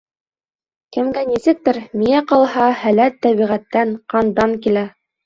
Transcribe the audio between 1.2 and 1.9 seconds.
нисектер,